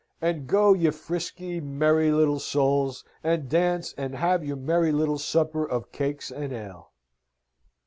And 0.19 0.47
go, 0.47 0.73
ye 0.73 0.89
frisky, 0.89 1.59
merry 1.61 2.09
little 2.11 2.39
souls! 2.39 3.05
and 3.23 3.47
dance, 3.47 3.93
and 3.95 4.15
have 4.15 4.43
your 4.43 4.57
merry 4.57 4.91
little 4.91 5.19
supper 5.19 5.63
of 5.63 5.91
cakes 5.91 6.31
and 6.31 6.51
ale! 6.51 6.91